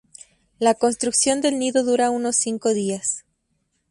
La 0.57 0.73
construcción 0.73 1.41
del 1.41 1.59
nido 1.59 1.83
dura 1.83 2.09
unos 2.09 2.35
cinco 2.35 2.73
días. 2.73 3.23